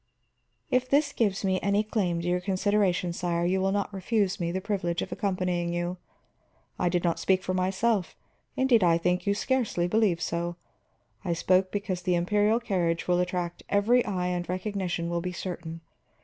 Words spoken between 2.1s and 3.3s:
to your consideration,